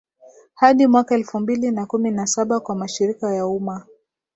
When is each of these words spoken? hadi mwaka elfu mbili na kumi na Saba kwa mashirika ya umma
hadi 0.55 0.87
mwaka 0.87 1.15
elfu 1.15 1.39
mbili 1.39 1.71
na 1.71 1.85
kumi 1.85 2.11
na 2.11 2.27
Saba 2.27 2.59
kwa 2.59 2.75
mashirika 2.75 3.33
ya 3.35 3.47
umma 3.47 3.85